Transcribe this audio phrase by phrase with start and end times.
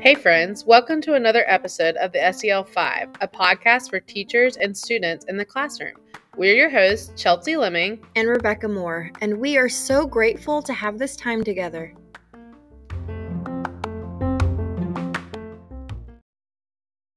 [0.00, 4.76] Hey, friends, welcome to another episode of the SEL 5, a podcast for teachers and
[4.76, 5.94] students in the classroom.
[6.36, 10.98] We're your hosts, Chelsea Lemming and Rebecca Moore, and we are so grateful to have
[10.98, 11.94] this time together.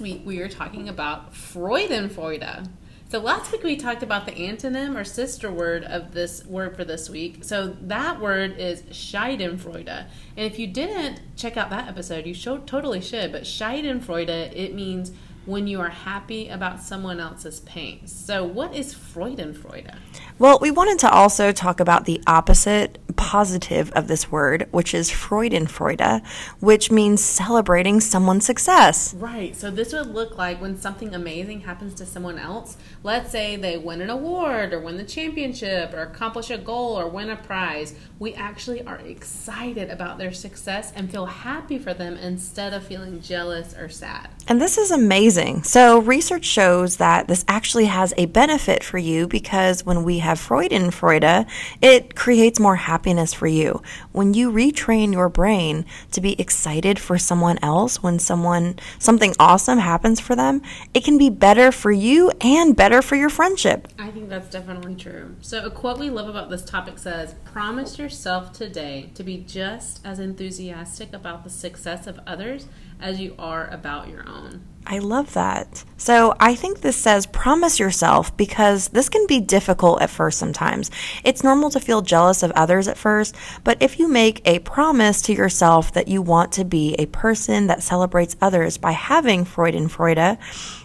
[0.00, 2.68] We, we are talking about Freudenfreude.
[3.08, 6.84] So last week we talked about the antonym or sister word of this word for
[6.84, 7.44] this week.
[7.44, 9.88] So that word is Schadenfreude.
[9.88, 13.30] And if you didn't check out that episode, you should, totally should.
[13.30, 15.12] But Schadenfreude, it means
[15.44, 18.08] when you are happy about someone else's pain.
[18.08, 19.94] So, what is Freudenfreude?
[20.38, 25.10] Well, we wanted to also talk about the opposite positive of this word, which is
[25.10, 26.24] Freudenfreude,
[26.60, 29.14] which means celebrating someone's success.
[29.14, 29.56] Right.
[29.56, 32.76] So, this would look like when something amazing happens to someone else.
[33.02, 37.08] Let's say they win an award or win the championship or accomplish a goal or
[37.08, 37.94] win a prize.
[38.18, 43.20] We actually are excited about their success and feel happy for them instead of feeling
[43.20, 44.28] jealous or sad.
[44.48, 45.62] And this is amazing.
[45.62, 50.38] So, research shows that this actually has a benefit for you because when we have
[50.38, 51.46] Freudenfreude,
[51.80, 53.82] it creates more happiness for you.
[54.12, 59.78] When you retrain your brain to be excited for someone else, when someone something awesome
[59.78, 60.60] happens for them,
[60.92, 63.88] it can be better for you and better for your friendship.
[63.98, 65.36] I think that's definitely true.
[65.40, 70.00] So, a quote we love about this topic says, "Promise yourself today to be just
[70.04, 72.66] as enthusiastic about the success of others
[73.00, 74.62] as you are about your own.
[74.86, 75.84] I love that.
[75.96, 80.90] So I think this says promise yourself because this can be difficult at first sometimes.
[81.24, 83.34] It's normal to feel jealous of others at first,
[83.64, 87.66] but if you make a promise to yourself that you want to be a person
[87.66, 90.38] that celebrates others by having Freudenfreude,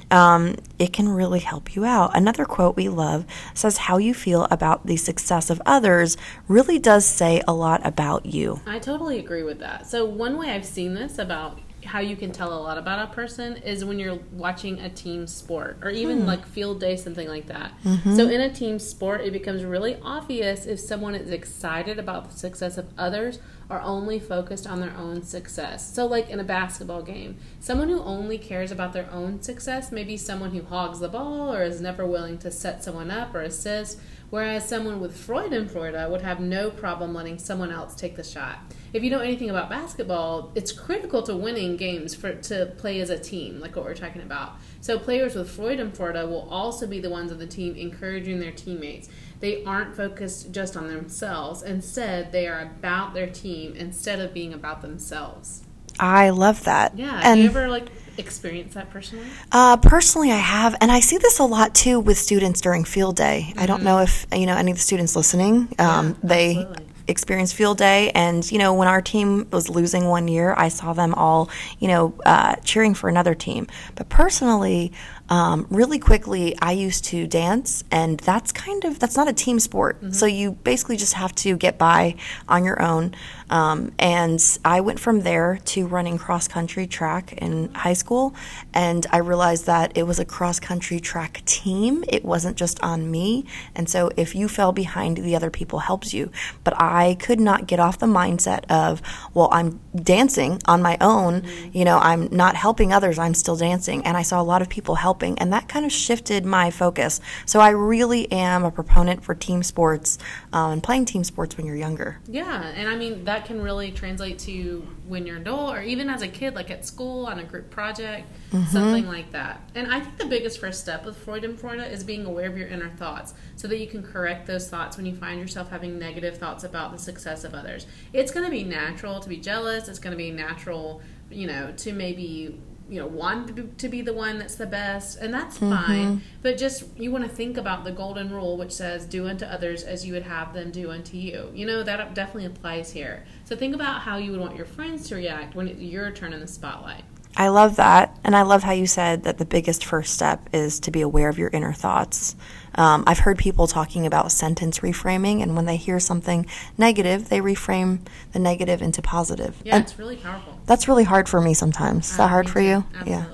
[0.10, 2.16] um, it can really help you out.
[2.16, 7.06] Another quote we love says, How you feel about the success of others really does
[7.06, 8.60] say a lot about you.
[8.66, 9.88] I totally agree with that.
[9.88, 13.14] So, one way I've seen this about how you can tell a lot about a
[13.14, 16.25] person is when you're watching a team sport or even hmm.
[16.25, 18.16] like field day something like that mm-hmm.
[18.16, 22.38] so in a team sport it becomes really obvious if someone is excited about the
[22.38, 27.02] success of others or only focused on their own success so like in a basketball
[27.02, 31.53] game someone who only cares about their own success maybe someone who hogs the ball
[31.53, 34.00] or is never willing to set someone up or assist
[34.31, 38.59] whereas someone with Freudenfreude would have no problem letting someone else take the shot
[38.94, 43.09] if you know anything about basketball, it's critical to winning games for to play as
[43.09, 44.56] a team, like what we're talking about.
[44.81, 49.08] So players with Freudenfreude will also be the ones on the team encouraging their teammates.
[49.40, 51.63] They aren't focused just on themselves.
[51.63, 55.63] Instead, they are about their team instead of being about themselves.
[56.01, 56.97] I love that.
[56.97, 57.22] Yeah.
[57.23, 59.25] And, you ever like experienced that personally?
[59.51, 63.16] Uh, personally, I have, and I see this a lot too with students during field
[63.16, 63.47] day.
[63.50, 63.59] Mm-hmm.
[63.59, 63.85] I don't mm-hmm.
[63.85, 65.73] know if you know any of the students listening.
[65.79, 68.12] Um, yeah, they absolutely experience field day.
[68.12, 71.88] And, you know, when our team was losing one year, I saw them all, you
[71.88, 73.68] know, uh, cheering for another team.
[73.95, 74.94] But personally,
[75.29, 79.59] um, really quickly, I used to dance, and that's kind of that's not a team
[79.59, 79.97] sport.
[79.97, 80.12] Mm-hmm.
[80.12, 82.16] So you basically just have to get by
[82.50, 83.16] on your own.
[83.51, 88.34] Um, and I went from there to running cross country track in high school,
[88.73, 92.03] and I realized that it was a cross country track team.
[92.07, 93.45] It wasn't just on me,
[93.75, 96.31] and so if you fell behind, the other people helps you.
[96.63, 99.01] But I could not get off the mindset of,
[99.34, 101.41] well, I'm dancing on my own.
[101.41, 101.78] Mm-hmm.
[101.78, 103.19] You know, I'm not helping others.
[103.19, 105.91] I'm still dancing, and I saw a lot of people helping, and that kind of
[105.91, 107.19] shifted my focus.
[107.45, 110.18] So I really am a proponent for team sports
[110.53, 112.19] um, and playing team sports when you're younger.
[112.28, 116.22] Yeah, and I mean that can really translate to when you're adult or even as
[116.22, 118.66] a kid, like at school on a group project, mm-hmm.
[118.66, 119.62] something like that.
[119.75, 122.90] And I think the biggest first step with Freudenfreude is being aware of your inner
[122.90, 126.63] thoughts so that you can correct those thoughts when you find yourself having negative thoughts
[126.63, 127.85] about the success of others.
[128.13, 129.88] It's going to be natural to be jealous.
[129.88, 132.59] It's going to be natural, you know, to maybe
[132.91, 135.74] you know want to be the one that's the best and that's mm-hmm.
[135.74, 136.22] fine.
[136.41, 139.84] But just you want to think about the golden rule which says do unto others
[139.84, 141.50] as you would have them do unto you.
[141.53, 143.25] You know that definitely applies here.
[143.45, 146.33] So think about how you would want your friends to react when it's your turn
[146.33, 147.04] in the spotlight
[147.36, 148.18] I love that.
[148.24, 151.30] And I love how you said that the biggest first step is to be aware
[151.30, 152.36] of your inner thoughts.
[152.75, 156.45] Um, I've heard people talking about sentence reframing, and when they hear something
[156.78, 158.00] negative, they reframe
[158.31, 159.62] the negative into positive.
[159.63, 160.60] Yeah, and it's really powerful.
[160.66, 162.12] That's really hard for me sometimes.
[162.12, 162.86] Is that uh, hard for you?
[162.95, 163.12] Absolutely.
[163.12, 163.25] Yeah.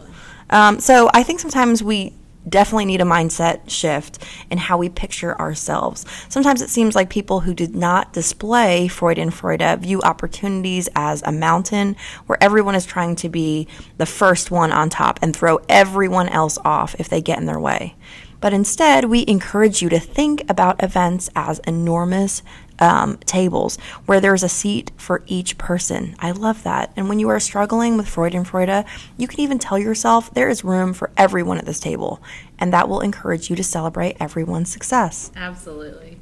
[0.49, 2.13] Um, so I think sometimes we
[2.49, 6.05] definitely need a mindset shift in how we picture ourselves.
[6.29, 11.95] Sometimes it seems like people who did not display Freudenfreude view opportunities as a mountain
[12.25, 13.67] where everyone is trying to be
[13.97, 17.59] the first one on top and throw everyone else off if they get in their
[17.59, 17.95] way
[18.39, 22.41] but instead we encourage you to think about events as enormous
[22.79, 26.15] um, tables where there's a seat for each person.
[26.19, 26.91] I love that.
[26.95, 28.85] And when you are struggling with Freudenfreude,
[29.17, 32.21] you can even tell yourself there is room for everyone at this table.
[32.59, 35.31] And that will encourage you to celebrate everyone's success.
[35.35, 36.19] Absolutely.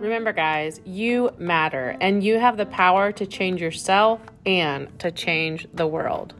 [0.00, 5.66] Remember, guys, you matter and you have the power to change yourself and to change
[5.74, 6.34] the world.